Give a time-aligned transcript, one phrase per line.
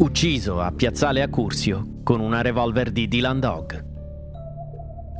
[0.00, 3.84] ucciso a Piazzale Accursio con una revolver di Dylan Dog.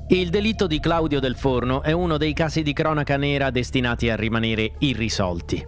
[0.08, 4.16] Il delitto di Claudio del Forno è uno dei casi di cronaca nera destinati a
[4.16, 5.62] rimanere irrisolti.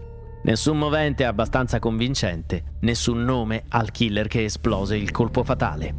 [0.45, 5.95] Nessun movente abbastanza convincente, nessun nome al killer che esplose il colpo fatale.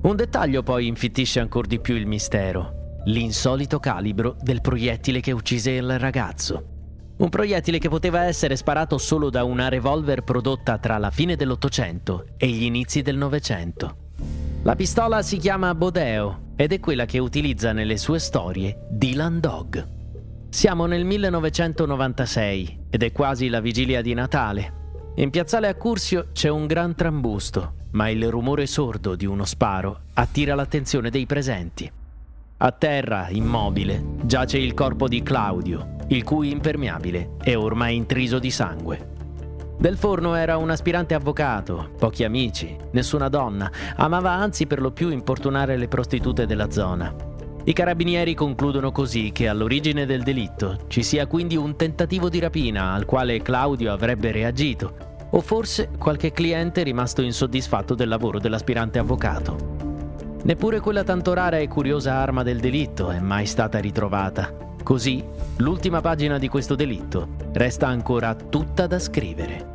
[0.00, 5.72] Un dettaglio poi infittisce ancora di più il mistero, l'insolito calibro del proiettile che uccise
[5.72, 6.73] il ragazzo.
[7.16, 12.26] Un proiettile che poteva essere sparato solo da una revolver prodotta tra la fine dell'Ottocento
[12.36, 13.96] e gli inizi del Novecento.
[14.64, 19.88] La pistola si chiama Bodeo ed è quella che utilizza nelle sue storie Dylan Dog.
[20.48, 24.82] Siamo nel 1996 ed è quasi la vigilia di Natale.
[25.16, 30.56] In piazzale Accursio c'è un gran trambusto, ma il rumore sordo di uno sparo attira
[30.56, 31.90] l'attenzione dei presenti.
[32.56, 38.50] A terra, immobile, giace il corpo di Claudio, il cui impermeabile è ormai intriso di
[38.50, 39.12] sangue.
[39.76, 45.10] Del Forno era un aspirante avvocato, pochi amici, nessuna donna, amava anzi per lo più
[45.10, 47.12] importunare le prostitute della zona.
[47.64, 52.92] I carabinieri concludono così che all'origine del delitto ci sia quindi un tentativo di rapina
[52.92, 59.72] al quale Claudio avrebbe reagito, o forse qualche cliente rimasto insoddisfatto del lavoro dell'aspirante avvocato.
[60.44, 64.73] Neppure quella tanto rara e curiosa arma del delitto è mai stata ritrovata.
[64.84, 65.24] Così,
[65.56, 69.73] l'ultima pagina di questo delitto resta ancora tutta da scrivere.